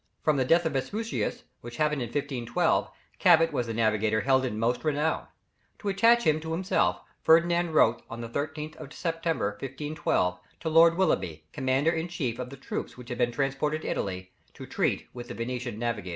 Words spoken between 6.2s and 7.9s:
him to himself, Ferdinand